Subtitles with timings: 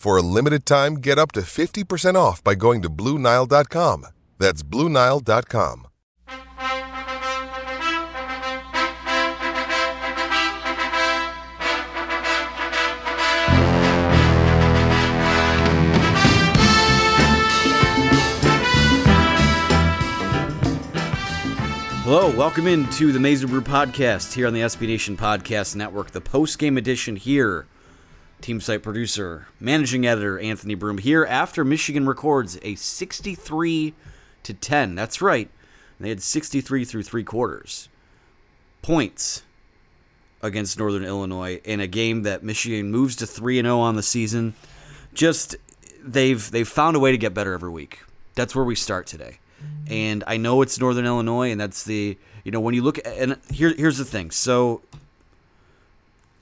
[0.00, 4.06] For a limited time, get up to 50% off by going to BlueNile.com.
[4.38, 5.88] That's BlueNile.com.
[22.04, 26.12] Hello, welcome into the Maize n Brew podcast here on the SB Nation Podcast Network,
[26.12, 27.66] the post game edition here.
[28.40, 33.94] Team site producer, managing editor Anthony Broome here after Michigan records a 63
[34.42, 34.94] to 10.
[34.94, 35.50] That's right.
[35.98, 37.88] They had 63 through three quarters
[38.82, 39.42] points
[40.42, 44.02] against Northern Illinois in a game that Michigan moves to 3 and 0 on the
[44.02, 44.54] season.
[45.12, 45.56] Just
[46.02, 48.00] they've they've found a way to get better every week.
[48.34, 49.38] That's where we start today.
[49.88, 53.06] And I know it's Northern Illinois and that's the you know when you look at,
[53.06, 54.30] and here here's the thing.
[54.30, 54.80] So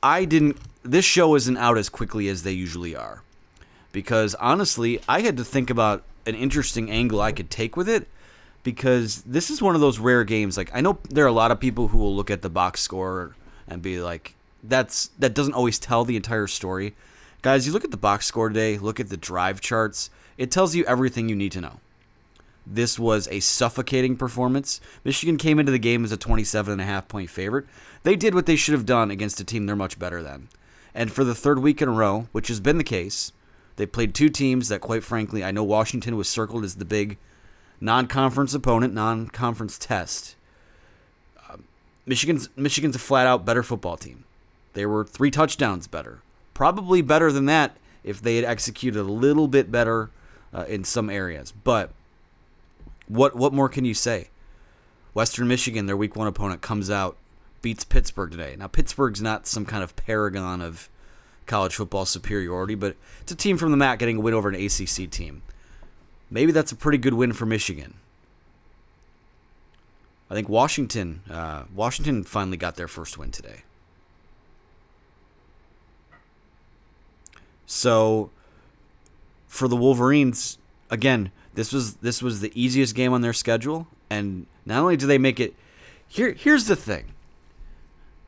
[0.02, 3.22] I didn't this show isn't out as quickly as they usually are.
[3.92, 8.06] Because honestly, I had to think about an interesting angle I could take with it
[8.62, 11.50] because this is one of those rare games like I know there are a lot
[11.50, 13.34] of people who will look at the box score
[13.66, 16.94] and be like that's that doesn't always tell the entire story.
[17.40, 20.74] Guys, you look at the box score today, look at the drive charts, it tells
[20.74, 21.80] you everything you need to know.
[22.70, 24.80] This was a suffocating performance.
[25.02, 27.64] Michigan came into the game as a 27 and a half point favorite.
[28.02, 30.48] They did what they should have done against a team they're much better than.
[30.94, 33.32] And for the third week in a row, which has been the case,
[33.76, 37.16] they played two teams that, quite frankly, I know Washington was circled as the big
[37.80, 40.36] non conference opponent, non conference test.
[41.48, 41.64] Um,
[42.04, 44.24] Michigan's, Michigan's a flat out better football team.
[44.74, 46.22] They were three touchdowns better.
[46.52, 50.10] Probably better than that if they had executed a little bit better
[50.52, 51.52] uh, in some areas.
[51.52, 51.92] But
[53.08, 54.28] what what more can you say?
[55.14, 57.16] Western Michigan, their week one opponent, comes out,
[57.62, 58.54] beats Pittsburgh today.
[58.56, 60.88] Now Pittsburgh's not some kind of paragon of
[61.46, 64.54] college football superiority, but it's a team from the MAC getting a win over an
[64.54, 65.42] ACC team.
[66.30, 67.94] Maybe that's a pretty good win for Michigan.
[70.30, 73.62] I think Washington, uh, Washington finally got their first win today.
[77.64, 78.30] So,
[79.46, 80.58] for the Wolverines,
[80.90, 85.08] again, this was this was the easiest game on their schedule, and not only do
[85.08, 85.56] they make it.
[86.06, 87.06] Here, here's the thing.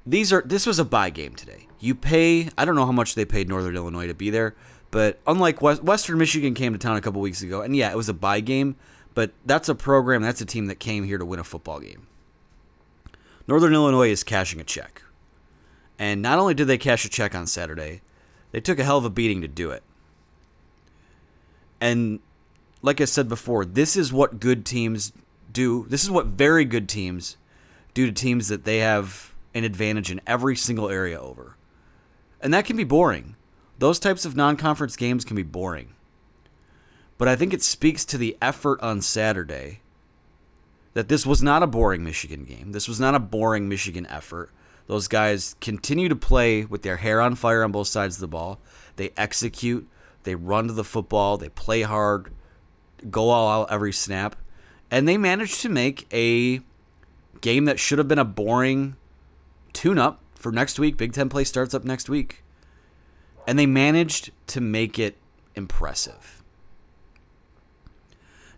[0.05, 1.69] These are this was a buy game today.
[1.79, 2.49] You pay.
[2.59, 4.57] I don't know how much they paid Northern Illinois to be there,
[4.91, 7.97] but unlike West, Western Michigan came to town a couple weeks ago, and yeah, it
[7.97, 8.75] was a buy game.
[9.15, 10.23] But that's a program.
[10.23, 12.09] That's a team that came here to win a football game.
[13.47, 15.03] Northern Illinois is cashing a check,
[16.01, 18.01] and not only did they cash a check on Saturday,
[18.51, 19.85] they took a hell of a beating to do it.
[21.81, 22.19] And
[22.83, 25.13] like I said before, this is what good teams
[25.53, 25.87] do.
[25.89, 27.37] This is what very good teams
[27.95, 31.57] do to teams that they have an advantage in every single area over.
[32.41, 33.37] And that can be boring.
[33.79, 35.95] Those types of non conference games can be boring.
[37.19, 39.81] But I think it speaks to the effort on Saturday
[40.95, 42.73] that this was not a boring Michigan game.
[42.73, 44.51] This was not a boring Michigan effort.
[44.87, 48.29] Those guys continue to play with their hair on fire on both sides of the
[48.29, 48.59] ball.
[48.97, 49.87] They execute,
[50.25, 52.33] they run to the football, they play hard,
[53.09, 54.37] go all out every snap,
[54.91, 56.61] and they managed to make a
[57.41, 58.97] game that should have been a boring
[59.73, 60.97] tune up for next week.
[60.97, 62.43] Big Ten play starts up next week.
[63.47, 65.17] And they managed to make it
[65.55, 66.43] impressive.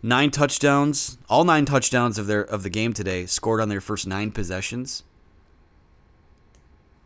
[0.01, 4.05] Nine touchdowns, all nine touchdowns of their of the game today scored on their first
[4.05, 5.03] nine possessions.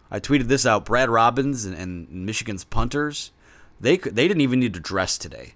[0.10, 0.86] I tweeted this out.
[0.86, 3.32] Brad Robbins and, and Michigan's punters,
[3.80, 5.54] they they didn't even need to dress today.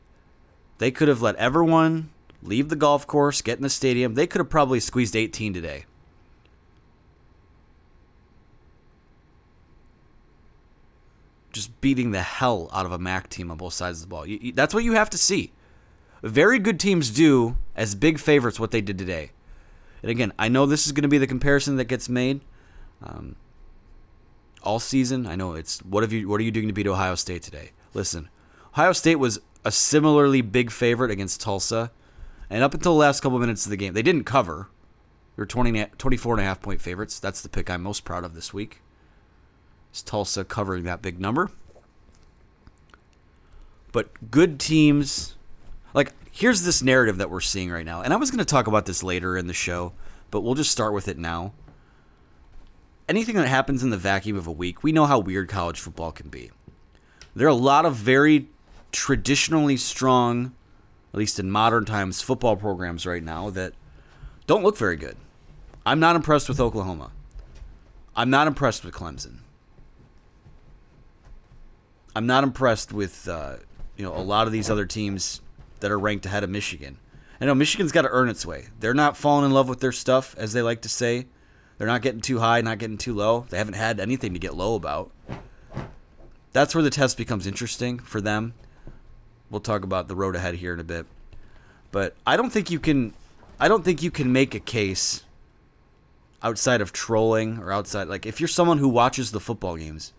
[0.81, 2.09] They could have let everyone
[2.41, 4.15] leave the golf course, get in the stadium.
[4.15, 5.85] They could have probably squeezed 18 today.
[11.51, 14.25] Just beating the hell out of a MAC team on both sides of the ball.
[14.25, 15.51] You, you, that's what you have to see.
[16.23, 19.33] Very good teams do, as big favorites, what they did today.
[20.01, 22.41] And again, I know this is going to be the comparison that gets made.
[23.03, 23.35] Um,
[24.63, 25.27] all season.
[25.27, 27.69] I know it's what have you what are you doing to beat Ohio State today?
[27.93, 28.29] Listen,
[28.73, 31.91] Ohio State was a similarly big favorite against Tulsa,
[32.49, 34.69] and up until the last couple minutes of the game, they didn't cover.
[35.35, 37.19] They were 20, 24 and a half point favorites.
[37.19, 38.81] That's the pick I'm most proud of this week.
[39.93, 41.51] Is Tulsa covering that big number?
[43.91, 45.35] But good teams,
[45.93, 48.67] like here's this narrative that we're seeing right now, and I was going to talk
[48.67, 49.93] about this later in the show,
[50.29, 51.53] but we'll just start with it now
[53.11, 56.13] anything that happens in the vacuum of a week, we know how weird college football
[56.13, 56.49] can be.
[57.35, 58.47] There are a lot of very
[58.91, 60.53] traditionally strong,
[61.13, 63.73] at least in modern times, football programs right now that
[64.47, 65.17] don't look very good.
[65.85, 67.11] I'm not impressed with Oklahoma.
[68.15, 69.39] I'm not impressed with Clemson.
[72.15, 73.57] I'm not impressed with uh,
[73.95, 75.41] you know a lot of these other teams
[75.79, 76.97] that are ranked ahead of Michigan.
[77.39, 78.67] I know Michigan's got to earn its way.
[78.79, 81.25] They're not falling in love with their stuff, as they like to say.
[81.77, 83.47] They're not getting too high, not getting too low.
[83.49, 85.11] They haven't had anything to get low about.
[86.51, 88.53] That's where the test becomes interesting for them.
[89.51, 91.05] We'll talk about the road ahead here in a bit.
[91.91, 93.13] But I don't think you can
[93.59, 95.23] I don't think you can make a case
[96.41, 100.13] outside of trolling or outside like if you're someone who watches the football games,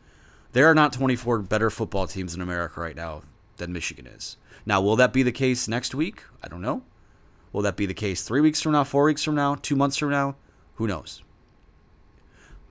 [0.53, 3.23] there are not 24 better football teams in America right now
[3.57, 4.37] than Michigan is.
[4.65, 6.23] Now, will that be the case next week?
[6.43, 6.83] I don't know.
[7.53, 9.97] Will that be the case 3 weeks from now, 4 weeks from now, 2 months
[9.97, 10.37] from now?
[10.77, 11.23] Who knows?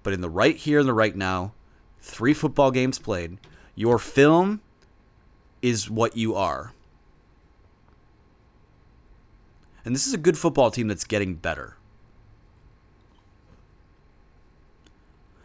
[0.03, 1.53] But in the right here and the right now,
[2.01, 3.37] three football games played,
[3.75, 4.61] your film
[5.61, 6.73] is what you are.
[9.83, 11.77] And this is a good football team that's getting better.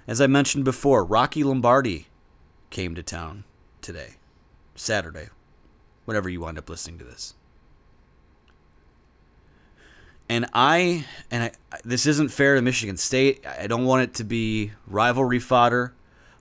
[0.06, 2.06] As I mentioned before, Rocky Lombardi
[2.70, 3.44] came to town
[3.80, 4.14] today,
[4.74, 5.28] Saturday,
[6.04, 7.34] whenever you wind up listening to this.
[10.28, 13.44] And I and I, this isn't fair to Michigan State.
[13.46, 15.94] I don't want it to be rivalry fodder.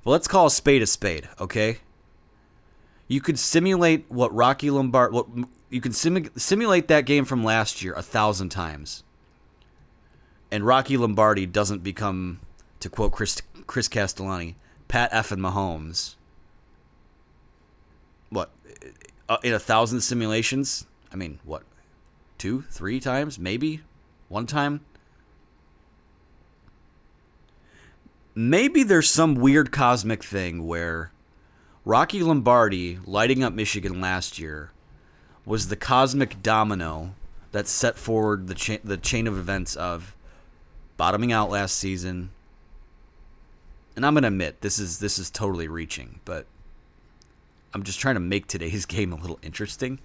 [0.04, 1.80] But let's call a spade a spade, okay?
[3.08, 5.28] You could simulate what Rocky Lombard what
[5.70, 9.04] you can simu- simulate that game from last year a thousand times.
[10.52, 12.40] And Rocky Lombardi doesn't become,
[12.80, 14.56] to quote Chris Chris Castellani,
[14.88, 16.16] Pat F and Mahomes.
[18.30, 18.52] What
[19.28, 20.86] uh, in a thousand simulations?
[21.12, 21.64] I mean, what
[22.38, 23.82] two, three times, maybe
[24.30, 24.82] one time.
[28.34, 31.12] Maybe there's some weird cosmic thing where
[31.86, 34.72] Rocky Lombardi lighting up Michigan last year
[35.46, 37.14] was the cosmic domino
[37.52, 40.16] that set forward the cha- the chain of events of
[40.98, 42.32] bottoming out last season.
[43.96, 46.48] And I'm gonna admit this is this is totally reaching, but
[47.72, 50.00] I'm just trying to make today's game a little interesting.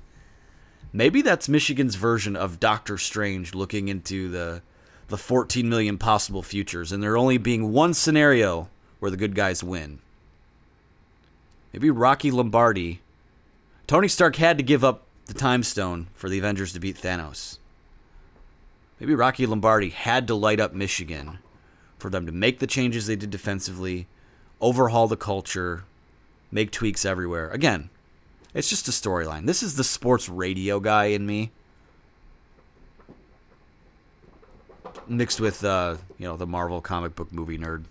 [0.92, 4.60] Maybe that's Michigan's version of Doctor Strange looking into the
[5.08, 8.68] the 14 million possible futures and there only being one scenario
[8.99, 10.00] where the good guys win.
[11.73, 13.00] Maybe Rocky Lombardi
[13.91, 17.59] Tony Stark had to give up the time stone for the Avengers to beat Thanos.
[19.00, 21.41] Maybe Rocky Lombardi had to light up Michigan
[21.99, 24.07] for them to make the changes they did defensively,
[24.61, 25.83] overhaul the culture,
[26.53, 27.50] make tweaks everywhere.
[27.50, 27.91] Again,
[28.55, 29.47] it's just a storyline.
[29.47, 31.50] This is the sports radio guy in me.
[35.09, 37.87] Mixed with uh, you know, the Marvel comic book movie nerd.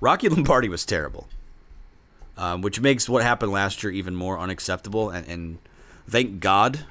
[0.00, 1.28] Rocky Lombardi was terrible.
[2.40, 5.58] Um, which makes what happened last year even more unacceptable and, and
[6.08, 6.86] thank God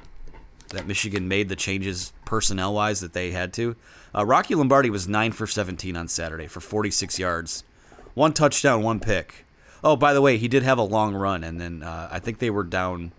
[0.69, 3.75] that Michigan made the changes personnel wise that they had to.
[4.13, 7.63] Uh, Rocky Lombardi was 9 for 17 on Saturday for 46 yards,
[8.13, 9.45] one touchdown, one pick.
[9.83, 12.39] Oh, by the way, he did have a long run, and then uh, I think
[12.39, 13.11] they were down.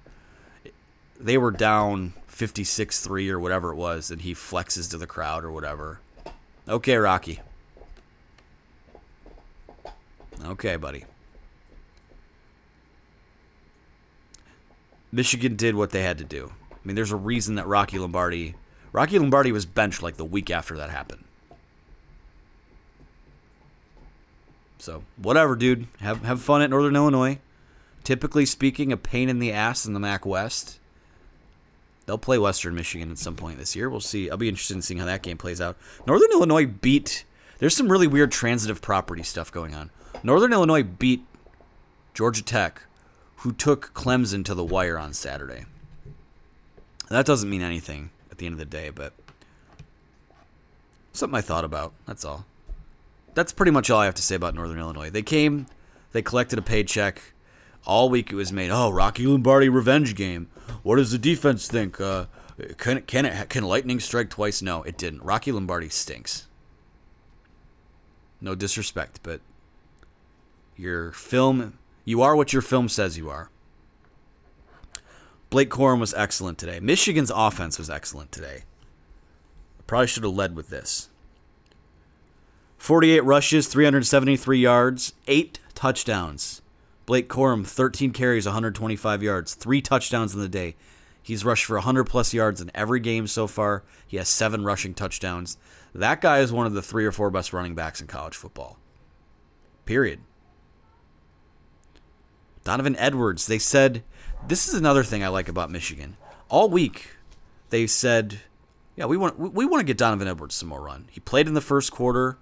[1.19, 5.45] They were down 56 3 or whatever it was, and he flexes to the crowd
[5.45, 6.01] or whatever.
[6.69, 7.41] Okay, Rocky.
[10.45, 11.05] Okay, buddy.
[15.13, 16.53] Michigan did what they had to do.
[16.73, 18.55] I mean, there's a reason that Rocky Lombardi
[18.93, 21.25] Rocky Lombardi was benched like the week after that happened.
[24.79, 25.87] So, whatever, dude.
[26.01, 27.39] Have have fun at Northern Illinois.
[28.03, 30.79] Typically speaking, a pain in the ass in the MAC West.
[32.07, 33.89] They'll play Western Michigan at some point this year.
[33.89, 34.31] We'll see.
[34.31, 35.77] I'll be interested in seeing how that game plays out.
[36.07, 37.25] Northern Illinois beat.
[37.59, 39.91] There's some really weird transitive property stuff going on.
[40.23, 41.25] Northern Illinois beat
[42.15, 42.83] Georgia Tech,
[43.41, 45.65] who took Clemson to the wire on Saturday.
[47.09, 49.13] That doesn't mean anything at the end of the day, but
[51.13, 51.93] something I thought about.
[52.07, 52.45] That's all.
[53.35, 55.11] That's pretty much all I have to say about Northern Illinois.
[55.11, 55.67] They came,
[56.13, 57.33] they collected a paycheck.
[57.87, 58.71] All week it was made.
[58.71, 60.49] Oh, Rocky Lombardi revenge game.
[60.83, 61.99] What does the defense think?
[61.99, 62.27] Uh,
[62.77, 64.61] can can it can lightning strike twice?
[64.61, 65.23] No, it didn't.
[65.23, 66.47] Rocky Lombardi stinks.
[68.39, 69.41] No disrespect, but
[70.77, 73.51] your film, you are what your film says you are.
[75.51, 76.79] Blake Corum was excellent today.
[76.81, 78.63] Michigan's offense was excellent today.
[79.87, 81.09] Probably should have led with this.
[82.79, 86.63] 48 rushes, 373 yards, 8 touchdowns.
[87.05, 90.77] Blake Corum, 13 carries, 125 yards, 3 touchdowns in the day.
[91.23, 93.83] He's rushed for 100 plus yards in every game so far.
[94.07, 95.59] He has 7 rushing touchdowns.
[95.93, 98.79] That guy is one of the 3 or 4 best running backs in college football.
[99.85, 100.21] Period.
[102.65, 104.03] Donovan Edwards, they said,
[104.47, 106.17] this is another thing I like about Michigan.
[106.49, 107.17] All week,
[107.71, 108.41] they said,
[108.97, 111.09] yeah, we want we want to get Donovan Edwards some more run.
[111.11, 112.39] He played in the first quarter.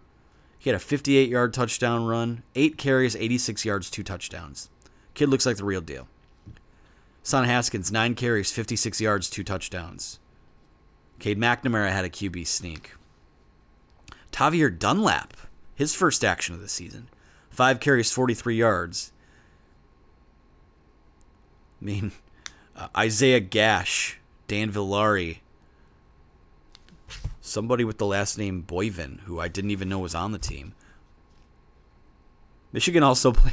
[0.58, 4.70] He had a 58 yard touchdown run, eight carries, 86 yards, two touchdowns.
[5.14, 6.08] Kid looks like the real deal.
[7.22, 10.18] Hassan Haskins, nine carries, 56 yards, two touchdowns.
[11.18, 12.94] Cade McNamara had a QB sneak.
[14.32, 15.36] Tavierre Dunlap,
[15.74, 17.08] his first action of the season,
[17.50, 19.12] five carries, 43 yards.
[21.80, 22.12] I mean,
[22.76, 25.38] uh, Isaiah Gash, Dan Villari,
[27.40, 30.74] somebody with the last name Boyven, who I didn't even know was on the team.
[32.72, 33.52] Michigan also play.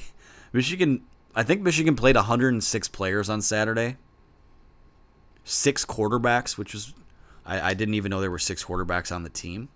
[0.53, 1.03] Michigan,
[1.35, 3.97] I think Michigan played 106 players on Saturday.
[5.43, 6.93] Six quarterbacks, which was,
[7.45, 9.69] I, I didn't even know there were six quarterbacks on the team.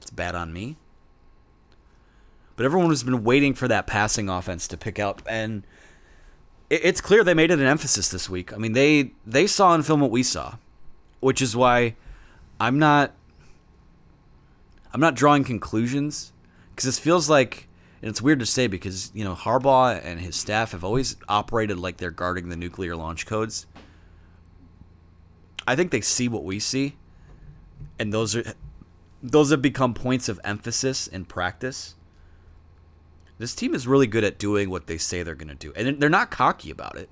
[0.00, 0.76] It's bad on me.
[2.56, 5.66] But everyone has been waiting for that passing offense to pick up, and
[6.70, 8.52] it's clear they made it an emphasis this week.
[8.52, 10.56] I mean, they they saw in film what we saw,
[11.20, 11.96] which is why
[12.60, 13.12] I'm not
[14.92, 16.32] I'm not drawing conclusions
[16.70, 17.68] because this feels like
[18.00, 21.78] and it's weird to say because you know Harbaugh and his staff have always operated
[21.78, 23.66] like they're guarding the nuclear launch codes.
[25.66, 26.96] I think they see what we see,
[27.98, 28.54] and those are
[29.22, 31.94] those have become points of emphasis in practice.
[33.38, 36.00] This team is really good at doing what they say they're going to do, and
[36.00, 37.10] they're not cocky about it.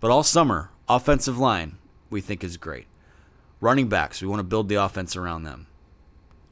[0.00, 1.78] But all summer, offensive line
[2.10, 2.86] we think is great.
[3.60, 5.66] Running backs, we want to build the offense around them.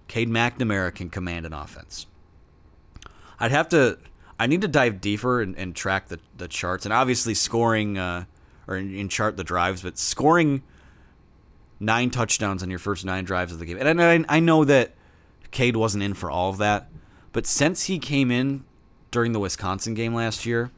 [0.09, 2.07] Cade McNamara can command an offense.
[3.39, 3.99] I'd have to.
[4.39, 8.25] I need to dive deeper and, and track the, the charts, and obviously scoring uh,
[8.67, 10.63] or in, in, chart the drives, but scoring
[11.79, 13.79] nine touchdowns on your first nine drives of the game.
[13.79, 14.93] And I, I know that
[15.51, 16.91] Cade wasn't in for all of that,
[17.33, 18.65] but since he came in
[19.13, 20.73] during the Wisconsin game last year,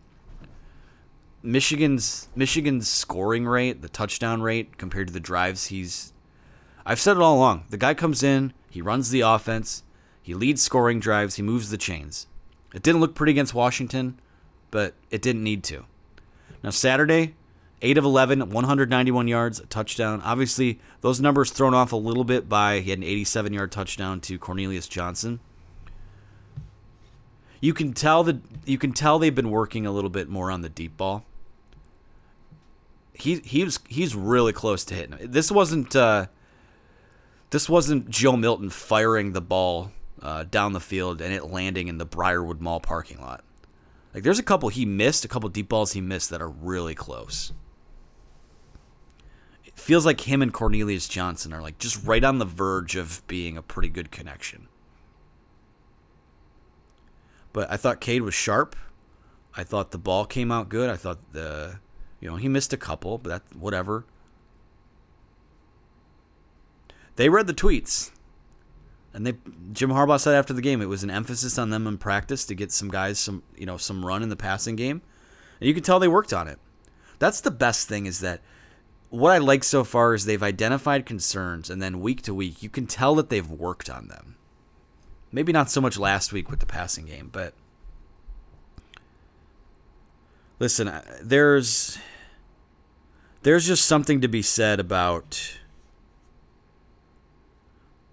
[1.42, 6.12] Michigan's Michigan's scoring rate, the touchdown rate compared to the drives he's
[6.84, 7.64] I've said it all along.
[7.70, 9.82] The guy comes in, he runs the offense,
[10.22, 12.26] he leads scoring drives, he moves the chains.
[12.74, 14.20] It didn't look pretty against Washington,
[14.70, 15.86] but it didn't need to.
[16.62, 17.34] Now, Saturday,
[17.82, 20.20] 8 of 11, 191 yards, a touchdown.
[20.22, 24.20] Obviously, those numbers thrown off a little bit by he had an 87 yard touchdown
[24.22, 25.40] to Cornelius Johnson.
[27.64, 30.60] You can tell that you can tell they've been working a little bit more on
[30.60, 31.24] the deep ball.
[33.14, 35.16] He he's he's really close to hitting.
[35.30, 36.26] This wasn't uh,
[37.48, 41.96] this wasn't Joe Milton firing the ball uh, down the field and it landing in
[41.96, 43.42] the Briarwood Mall parking lot.
[44.12, 46.94] Like there's a couple he missed, a couple deep balls he missed that are really
[46.94, 47.54] close.
[49.64, 53.26] It feels like him and Cornelius Johnson are like just right on the verge of
[53.26, 54.68] being a pretty good connection.
[57.54, 58.76] But I thought Cade was sharp.
[59.56, 60.90] I thought the ball came out good.
[60.90, 61.78] I thought the
[62.20, 64.04] you know, he missed a couple, but that whatever.
[67.16, 68.10] They read the tweets.
[69.14, 69.34] And they
[69.72, 72.54] Jim Harbaugh said after the game it was an emphasis on them in practice to
[72.54, 75.00] get some guys some you know some run in the passing game.
[75.60, 76.58] And you could tell they worked on it.
[77.20, 78.40] That's the best thing is that
[79.10, 82.68] what I like so far is they've identified concerns, and then week to week, you
[82.68, 84.34] can tell that they've worked on them.
[85.34, 87.54] Maybe not so much last week with the passing game, but
[90.60, 91.98] listen, uh, there's
[93.42, 95.58] there's just something to be said about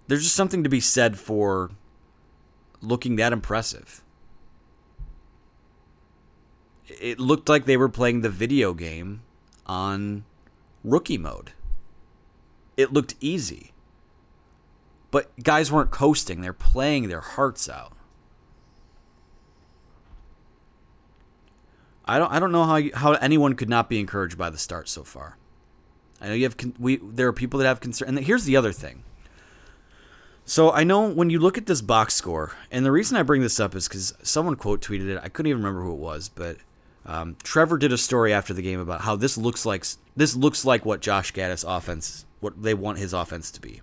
[0.08, 1.70] there's just something to be said for
[2.80, 4.02] looking that impressive.
[6.88, 9.22] It looked like they were playing the video game
[9.64, 10.24] on
[10.82, 11.52] rookie mode.
[12.76, 13.71] It looked easy.
[15.12, 17.92] But guys weren't coasting, they're playing their hearts out.
[22.04, 24.58] I don't I don't know how you, how anyone could not be encouraged by the
[24.58, 25.36] start so far.
[26.20, 28.72] I know you have we there are people that have concern and here's the other
[28.72, 29.04] thing.
[30.44, 33.42] So I know when you look at this box score, and the reason I bring
[33.42, 35.20] this up is because someone quote tweeted it.
[35.22, 36.56] I couldn't even remember who it was, but
[37.06, 39.84] um, Trevor did a story after the game about how this looks like
[40.16, 43.82] this looks like what Josh Gattis offense, what they want his offense to be.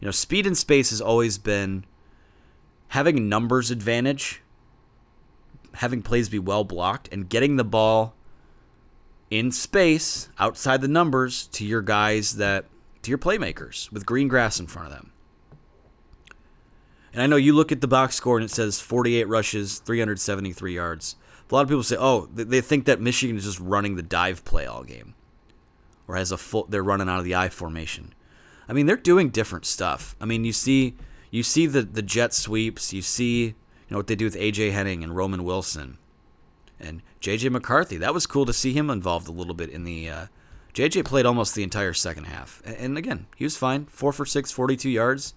[0.00, 1.84] You know, speed and space has always been
[2.88, 4.42] having numbers advantage,
[5.74, 8.14] having plays be well blocked, and getting the ball
[9.30, 12.66] in space outside the numbers to your guys that
[13.02, 15.12] to your playmakers with green grass in front of them.
[17.12, 20.74] And I know you look at the box score and it says 48 rushes, 373
[20.74, 21.16] yards.
[21.50, 24.44] A lot of people say, "Oh, they think that Michigan is just running the dive
[24.44, 25.14] play all game,
[26.06, 26.66] or has a full.
[26.68, 28.14] They're running out of the I formation."
[28.68, 30.14] I mean, they're doing different stuff.
[30.20, 30.94] I mean, you see,
[31.30, 32.92] you see the the jet sweeps.
[32.92, 33.54] You see, you
[33.90, 35.98] know what they do with AJ Henning and Roman Wilson,
[36.78, 37.96] and JJ McCarthy.
[37.96, 40.08] That was cool to see him involved a little bit in the.
[40.08, 40.26] Uh,
[40.74, 43.86] JJ played almost the entire second half, and again, he was fine.
[43.86, 45.34] Four for six, 42 yards.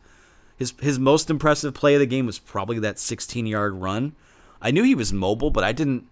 [0.57, 4.13] His his most impressive play of the game was probably that 16 yard run
[4.61, 6.07] I knew he was mobile, but I didn't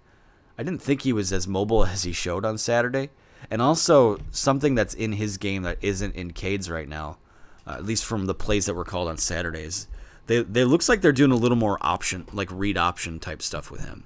[0.58, 3.12] I didn't think he was as mobile as he showed on Saturday.
[3.52, 7.18] And also something that's in his game that isn't in Cade's right now,
[7.66, 9.88] uh, at least from the plays that were called on Saturdays.
[10.28, 13.72] They they looks like they're doing a little more option, like read option type stuff
[13.72, 14.06] with him.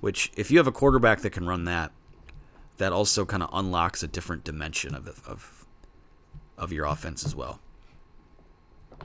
[0.00, 1.90] Which if you have a quarterback that can run that,
[2.76, 5.66] that also kind of unlocks a different dimension of of
[6.56, 7.60] of your offense as well.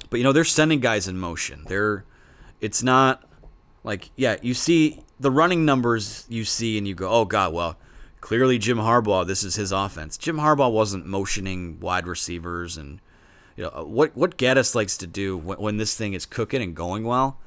[0.10, 1.64] But you know, they're sending guys in motion.
[1.68, 2.06] They're
[2.62, 3.24] it's not
[3.84, 7.78] like, yeah, you see the running numbers you see and you go, oh, God, well,
[8.22, 10.18] clearly Jim Harbaugh, this is his offense.
[10.18, 13.00] Jim Harbaugh wasn't motioning wide receivers and,
[13.56, 16.62] you know, uh, what, what Gattis likes to do when, when this thing is cooking
[16.62, 17.40] and going well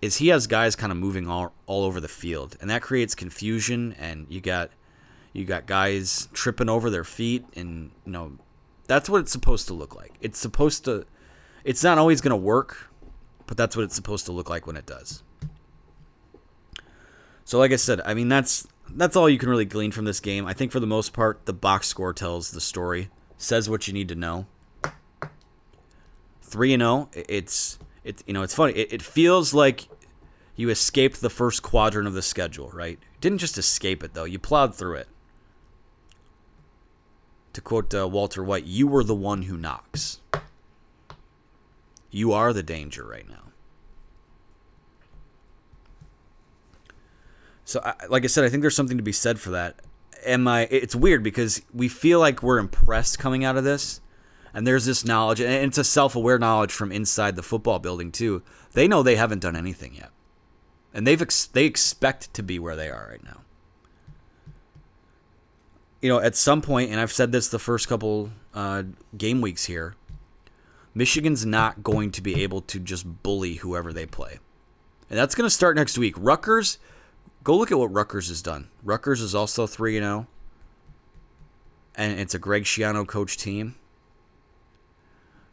[0.00, 3.14] is he has guys kind of moving all, all over the field and that creates
[3.14, 4.70] confusion and you got
[5.32, 8.32] you got guys tripping over their feet and you know
[8.86, 11.04] that's what it's supposed to look like it's supposed to
[11.64, 12.90] it's not always going to work
[13.46, 15.22] but that's what it's supposed to look like when it does
[17.48, 20.20] so like I said, I mean that's that's all you can really glean from this
[20.20, 20.46] game.
[20.46, 23.94] I think for the most part, the box score tells the story, says what you
[23.94, 24.46] need to know.
[26.42, 26.90] Three and zero.
[26.92, 28.72] Oh, it's it you know it's funny.
[28.72, 29.88] It, it feels like
[30.56, 32.98] you escaped the first quadrant of the schedule, right?
[33.20, 34.24] Didn't just escape it though.
[34.24, 35.08] You plowed through it.
[37.52, 40.20] To quote uh, Walter White, you were the one who knocks.
[42.10, 43.52] You are the danger right now.
[47.68, 49.76] So, I, like I said, I think there's something to be said for that.
[50.24, 50.62] Am I?
[50.70, 54.00] It's weird because we feel like we're impressed coming out of this,
[54.54, 58.42] and there's this knowledge, and it's a self-aware knowledge from inside the football building too.
[58.72, 60.12] They know they haven't done anything yet,
[60.94, 63.42] and they've ex- they expect to be where they are right now.
[66.00, 69.66] You know, at some point, and I've said this the first couple uh, game weeks
[69.66, 69.94] here,
[70.94, 74.38] Michigan's not going to be able to just bully whoever they play,
[75.10, 76.14] and that's going to start next week.
[76.16, 76.78] Rutgers
[77.48, 78.68] Go look at what Rutgers has done.
[78.82, 80.26] Rutgers is also 3 0,
[81.94, 83.74] and it's a Greg Schiano coach team.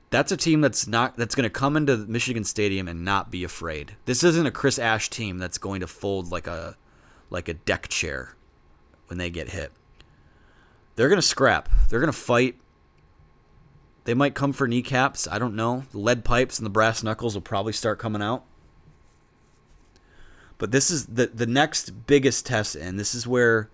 [0.09, 3.45] That's a team that's not that's going to come into Michigan Stadium and not be
[3.45, 3.95] afraid.
[4.03, 6.75] This isn't a Chris Ash team that's going to fold like a
[7.29, 8.35] like a deck chair
[9.07, 9.71] when they get hit.
[10.97, 11.69] They're going to scrap.
[11.87, 12.57] They're going to fight.
[14.03, 15.29] They might come for kneecaps.
[15.29, 15.85] I don't know.
[15.91, 18.43] The lead pipes and the brass knuckles will probably start coming out.
[20.57, 23.69] But this is the the next biggest test, and this is where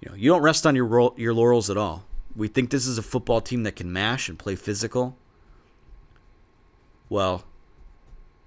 [0.00, 2.04] you know you don't rest on your your laurels at all.
[2.34, 5.16] We think this is a football team that can mash and play physical.
[7.08, 7.44] Well,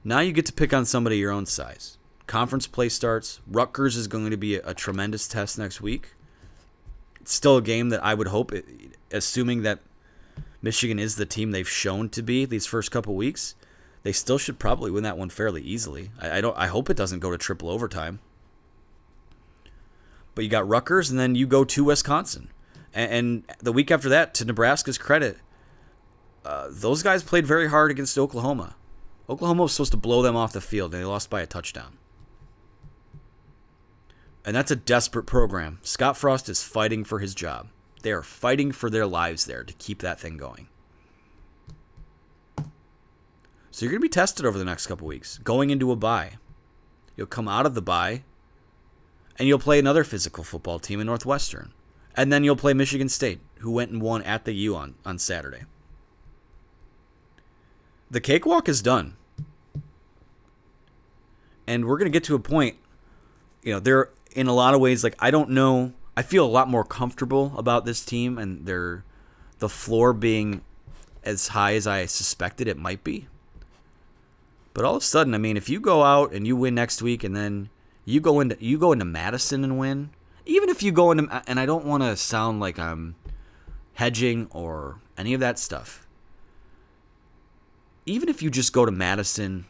[0.03, 1.97] now you get to pick on somebody your own size.
[2.27, 3.39] Conference play starts.
[3.47, 6.13] Rutgers is going to be a, a tremendous test next week.
[7.21, 8.51] It's still a game that I would hope,
[9.11, 9.79] assuming that
[10.61, 13.53] Michigan is the team they've shown to be these first couple weeks,
[14.05, 16.11] they still should probably win that one fairly easily.
[16.21, 16.55] I, I don't.
[16.55, 18.19] I hope it doesn't go to triple overtime.
[20.35, 22.51] But you got Rutgers, and then you go to Wisconsin,
[22.93, 25.37] And, and the week after that, to Nebraska's credit,
[26.45, 28.75] uh, those guys played very hard against Oklahoma.
[29.27, 31.97] Oklahoma was supposed to blow them off the field, and they lost by a touchdown.
[34.45, 35.79] And that's a desperate program.
[35.81, 37.69] Scott Frost is fighting for his job.
[38.03, 40.67] They are fighting for their lives there to keep that thing going.
[43.75, 46.37] So you're going to be tested over the next couple weeks, going into a bye.
[47.17, 48.23] You'll come out of the bye,
[49.37, 51.73] and you'll play another physical football team in Northwestern.
[52.15, 55.19] And then you'll play Michigan State, who went and won at the U on, on
[55.19, 55.63] Saturday.
[58.09, 59.17] The cakewalk is done.
[61.67, 62.77] And we're going to get to a point,
[63.61, 66.47] you know, they're in a lot of ways like I don't know, I feel a
[66.47, 69.03] lot more comfortable about this team and their
[69.59, 70.61] the floor being
[71.25, 73.27] as high as I suspected it might be.
[74.75, 77.01] But all of a sudden, I mean, if you go out and you win next
[77.01, 77.69] week and then
[78.03, 80.09] you go into you go into Madison and win,
[80.45, 83.15] even if you go into and I don't want to sound like I'm
[83.93, 86.05] hedging or any of that stuff.
[88.05, 89.65] Even if you just go to Madison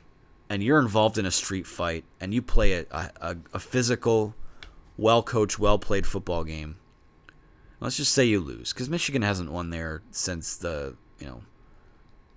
[0.50, 4.34] and you're involved in a street fight and you play a, a, a physical,
[4.98, 6.78] well coached, well played football game,
[7.80, 11.42] let's just say you lose because Michigan hasn't won there since the you know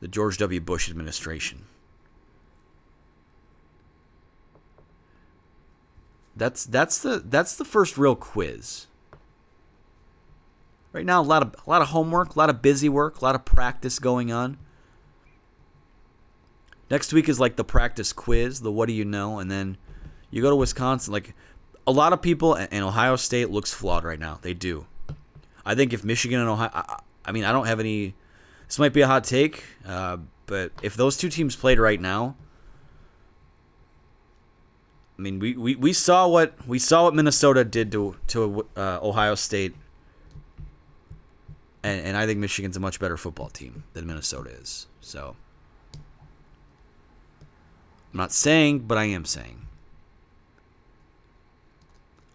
[0.01, 0.61] the George W.
[0.61, 1.65] Bush administration.
[6.39, 8.87] That's that's the that's the first real quiz.
[10.93, 13.25] Right now, a lot of a lot of homework, a lot of busy work, a
[13.25, 14.57] lot of practice going on.
[16.91, 19.77] Next week is like the practice quiz, the what do you know, and then
[20.31, 21.13] you go to Wisconsin.
[21.13, 21.35] Like
[21.87, 24.39] a lot of people, and Ohio State looks flawed right now.
[24.41, 24.87] They do.
[25.67, 28.15] I think if Michigan and Ohio, I, I mean, I don't have any.
[28.67, 32.37] This might be a hot take, uh, but if those two teams played right now,
[35.19, 39.01] I mean, we, we, we saw what we saw what Minnesota did to to uh,
[39.03, 39.75] Ohio State,
[41.83, 44.87] and and I think Michigan's a much better football team than Minnesota is.
[45.01, 45.35] So
[48.13, 49.67] I'm not saying, but I am saying.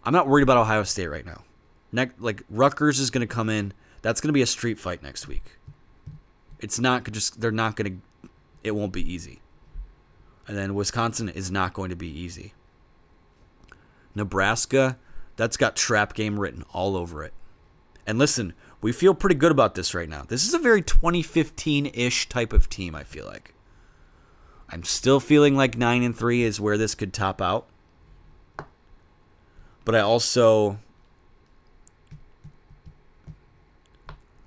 [0.04, 1.42] I'm not worried about Ohio State right now.
[1.90, 3.72] Next, like Rutgers is going to come in.
[4.02, 5.58] That's going to be a street fight next week.
[6.60, 8.28] It's not just they're not going to.
[8.62, 9.40] It won't be easy.
[10.46, 12.52] And then Wisconsin is not going to be easy.
[14.14, 14.98] Nebraska,
[15.36, 17.32] that's got trap game written all over it.
[18.06, 20.24] And listen, we feel pretty good about this right now.
[20.26, 23.54] This is a very 2015 ish type of team, I feel like.
[24.68, 27.66] I'm still feeling like 9 and 3 is where this could top out.
[29.84, 30.78] But I also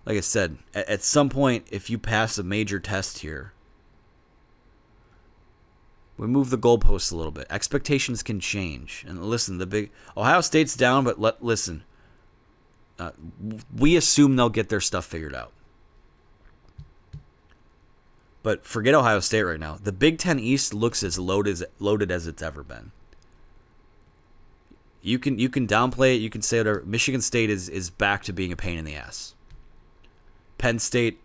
[0.08, 3.52] like I said, at, at some point if you pass a major test here,
[6.18, 7.48] we move the goalposts a little bit.
[7.50, 9.06] Expectations can change.
[9.08, 11.84] And listen, the big Ohio State's down, but let listen.
[12.98, 13.12] Uh,
[13.76, 15.54] we assume they'll get their stuff figured out.
[18.42, 19.78] But forget Ohio State right now.
[19.82, 22.92] The Big Ten East looks as loaded as, loaded as it's ever been.
[25.02, 26.22] You can you can downplay it.
[26.22, 26.84] You can say whatever.
[26.86, 29.36] Michigan State is is back to being a pain in the ass.
[30.58, 31.20] Penn State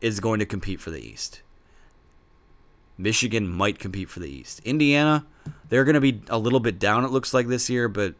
[0.00, 1.42] is going to compete for the East.
[3.00, 4.60] Michigan might compete for the East.
[4.64, 5.24] Indiana,
[5.68, 8.14] they're going to be a little bit down, it looks like, this year, but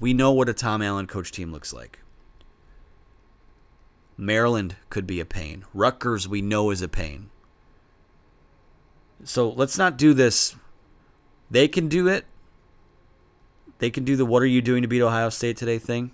[0.00, 2.00] we know what a Tom Allen coach team looks like.
[4.16, 5.64] Maryland could be a pain.
[5.74, 7.30] Rutgers, we know, is a pain.
[9.24, 10.56] So let's not do this.
[11.50, 12.24] They can do it.
[13.78, 16.12] They can do the what are you doing to beat Ohio State today thing.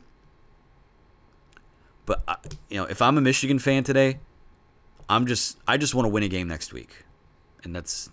[2.07, 2.37] But uh,
[2.69, 4.21] you know, if I'm a Michigan fan today,
[5.09, 7.05] I'm just I just want to win a game next week
[7.65, 8.11] and that's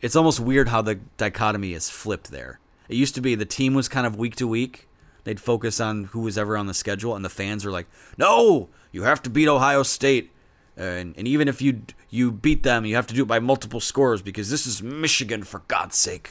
[0.00, 2.58] it's almost weird how the dichotomy is flipped there.
[2.88, 4.88] It used to be the team was kind of week to week.
[5.24, 7.86] They'd focus on who was ever on the schedule, and the fans were like,
[8.18, 10.32] "No, you have to beat Ohio State,
[10.76, 13.80] and, and even if you you beat them, you have to do it by multiple
[13.80, 16.30] scores because this is Michigan for God's sake."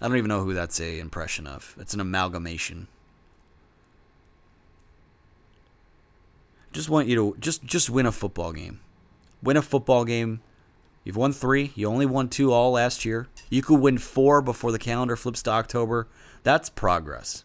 [0.00, 1.74] I don't even know who that's a impression of.
[1.78, 2.88] It's an amalgamation.
[6.72, 8.80] Just want you to just just win a football game.
[9.42, 10.40] Win a football game
[11.06, 11.70] You've won three.
[11.76, 13.28] You only won two all last year.
[13.48, 16.08] You could win four before the calendar flips to October.
[16.42, 17.44] That's progress.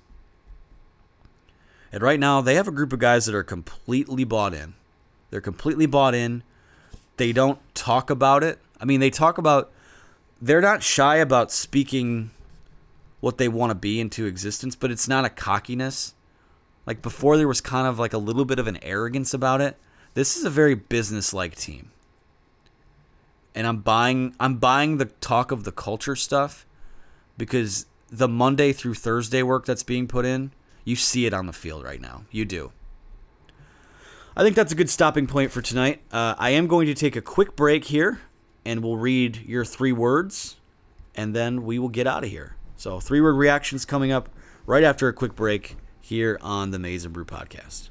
[1.91, 4.73] And right now, they have a group of guys that are completely bought in.
[5.29, 6.41] They're completely bought in.
[7.17, 8.57] They don't talk about it.
[8.79, 9.71] I mean, they talk about,
[10.41, 12.31] they're not shy about speaking
[13.19, 16.15] what they want to be into existence, but it's not a cockiness.
[16.87, 19.77] Like before, there was kind of like a little bit of an arrogance about it.
[20.13, 21.91] This is a very business like team
[23.53, 26.65] and I'm buying I'm buying the talk of the culture stuff
[27.37, 30.51] because the Monday through Thursday work that's being put in,
[30.83, 32.23] you see it on the field right now.
[32.31, 32.71] You do.
[34.35, 36.01] I think that's a good stopping point for tonight.
[36.11, 38.21] Uh, I am going to take a quick break here,
[38.63, 40.55] and we'll read your three words,
[41.15, 42.55] and then we will get out of here.
[42.77, 44.29] So, three word reactions coming up
[44.65, 47.90] right after a quick break here on the Maize and Brew podcast.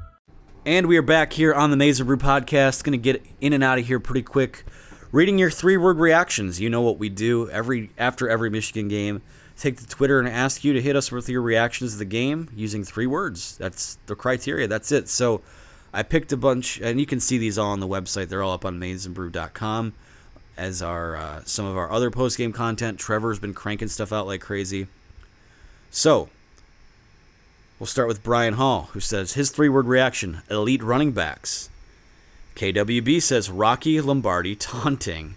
[0.63, 2.83] And we are back here on the Maize and Brew podcast.
[2.83, 4.63] Going to get in and out of here pretty quick.
[5.11, 6.61] Reading your three word reactions.
[6.61, 9.23] You know what we do every after every Michigan game.
[9.57, 12.47] Take to Twitter and ask you to hit us with your reactions to the game
[12.55, 13.57] using three words.
[13.57, 14.67] That's the criteria.
[14.67, 15.09] That's it.
[15.09, 15.41] So
[15.93, 18.29] I picked a bunch, and you can see these all on the website.
[18.29, 19.93] They're all up on maizenbrew.com,
[20.57, 22.99] as are uh, some of our other post game content.
[22.99, 24.85] Trevor's been cranking stuff out like crazy.
[25.89, 26.29] So
[27.81, 31.67] We'll start with Brian Hall, who says his three word reaction elite running backs.
[32.55, 35.33] KWB says Rocky Lombardi taunting.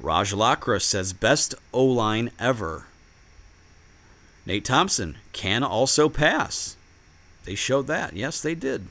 [0.00, 2.86] Raj Lakra says best O line ever.
[4.46, 6.78] Nate Thompson can also pass.
[7.44, 8.16] They showed that.
[8.16, 8.86] Yes, they did.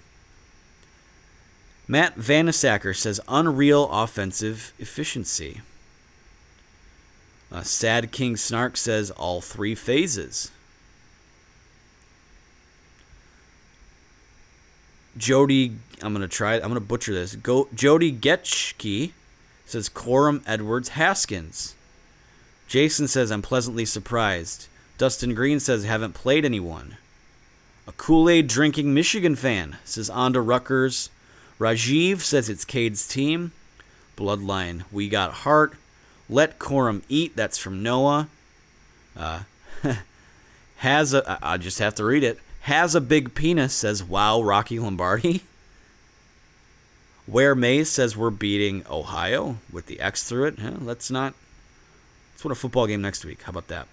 [1.87, 5.61] Matt Vanasacker says unreal offensive efficiency.
[7.51, 10.51] Uh, Sad King Snark says all three phases.
[15.17, 16.55] Jody, I'm gonna try.
[16.55, 17.35] I'm gonna butcher this.
[17.35, 19.11] Go, Jody Getchke
[19.65, 21.75] says Corum Edwards Haskins.
[22.67, 24.67] Jason says I'm pleasantly surprised.
[24.97, 26.97] Dustin Green says haven't played anyone.
[27.87, 31.09] A Kool Aid drinking Michigan fan says on to Rutgers.
[31.59, 33.51] Rajiv says it's Cade's team.
[34.15, 35.73] Bloodline, we got heart.
[36.29, 37.35] Let Corum eat.
[37.35, 38.27] That's from Noah.
[39.17, 39.41] Uh,
[40.77, 41.39] has a.
[41.41, 45.43] I just have to read it has a big penis says wow rocky lombardi.
[47.25, 50.55] Where mays says we're beating ohio with the x through it.
[50.57, 51.33] Yeah, let's not
[52.33, 53.43] let's win a football game next week.
[53.43, 53.87] How about that?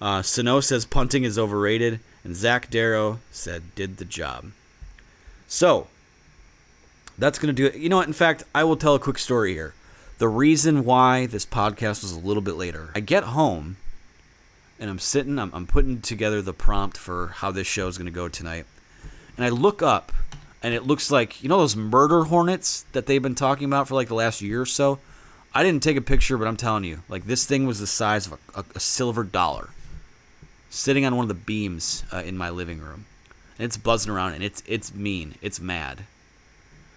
[0.00, 4.50] Uh, Sano says punting is overrated and zach darrow said did the job.
[5.46, 5.86] So
[7.16, 7.80] that's going to do it.
[7.80, 8.08] You know what?
[8.08, 9.74] In fact i will tell a quick story here.
[10.18, 12.90] The reason why this podcast was a little bit later.
[12.94, 13.76] I get home
[14.78, 18.06] and I'm sitting, I'm, I'm putting together the prompt for how this show is going
[18.06, 18.66] to go tonight.
[19.36, 20.12] And I look up,
[20.62, 23.94] and it looks like, you know, those murder hornets that they've been talking about for
[23.94, 24.98] like the last year or so?
[25.54, 28.26] I didn't take a picture, but I'm telling you, like, this thing was the size
[28.26, 29.70] of a, a, a silver dollar
[30.68, 33.06] sitting on one of the beams uh, in my living room.
[33.56, 35.36] And it's buzzing around, and it's, it's mean.
[35.40, 36.04] It's mad.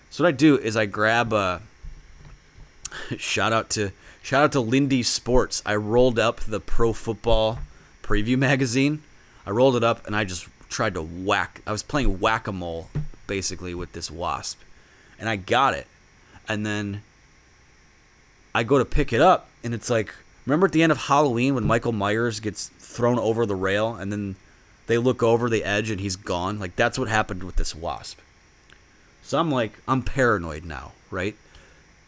[0.10, 1.62] So what I do is I grab a.
[3.18, 3.92] shout out to
[4.24, 5.62] shout out to Lindy's Sports.
[5.66, 7.60] I rolled up the pro football
[8.08, 9.04] preview magazine.
[9.46, 11.62] I rolled it up and I just tried to whack.
[11.68, 12.90] I was playing whack a mole
[13.28, 14.60] basically with this wasp,
[15.20, 15.88] and I got it.
[16.48, 17.02] And then
[18.56, 20.16] I go to pick it up, and it's like
[20.46, 24.12] remember at the end of Halloween when Michael Myers gets thrown over the rail, and
[24.12, 24.38] then
[24.88, 26.60] they look over the edge and he's gone.
[26.60, 28.20] Like that's what happened with this wasp.
[29.24, 31.36] So I'm like, I'm paranoid now, right?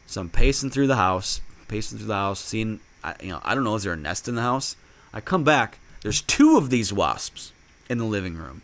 [0.07, 2.79] So I'm pacing through the house, pacing through the house, seeing,
[3.21, 4.77] you know, I don't know, is there a nest in the house?
[5.13, 7.51] I come back, there's two of these wasps
[7.89, 8.61] in the living room,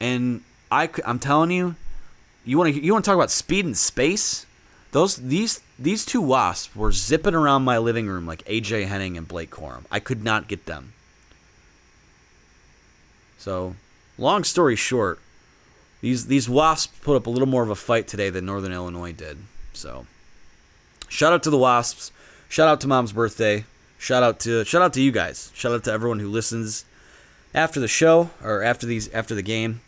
[0.00, 1.76] and I, I'm telling you,
[2.44, 4.46] you want to you want to talk about speed and space?
[4.92, 9.26] Those these these two wasps were zipping around my living room like AJ Henning and
[9.26, 9.84] Blake Corum.
[9.90, 10.92] I could not get them.
[13.38, 13.76] So,
[14.18, 15.20] long story short,
[16.00, 19.12] these these Wasps put up a little more of a fight today than Northern Illinois
[19.12, 19.38] did.
[19.72, 20.06] So,
[21.08, 22.12] shout out to the Wasps.
[22.48, 23.64] Shout out to Mom's birthday.
[23.98, 25.50] Shout out to shout out to you guys.
[25.54, 26.84] Shout out to everyone who listens
[27.54, 29.80] after the show or after these after the game.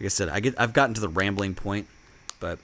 [0.00, 1.86] Like I said, I get I've gotten to the rambling point,
[2.40, 2.58] but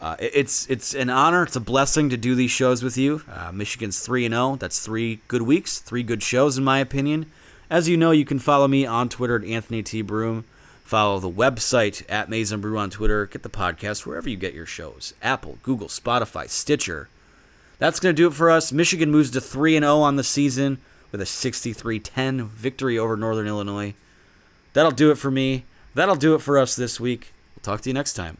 [0.00, 1.44] uh, it- it's it's an honor.
[1.44, 3.22] It's a blessing to do these shows with you.
[3.32, 4.56] Uh, Michigan's three and zero.
[4.56, 7.30] That's three good weeks, three good shows in my opinion.
[7.70, 10.44] As you know, you can follow me on Twitter at Anthony T Broome.
[10.84, 13.24] Follow the website at Maize n Brew on Twitter.
[13.26, 17.08] Get the podcast wherever you get your shows: Apple, Google, Spotify, Stitcher.
[17.82, 18.70] That's going to do it for us.
[18.70, 20.78] Michigan moves to 3 0 on the season
[21.10, 23.94] with a 63 10 victory over Northern Illinois.
[24.72, 25.64] That'll do it for me.
[25.92, 27.32] That'll do it for us this week.
[27.56, 28.38] We'll talk to you next time.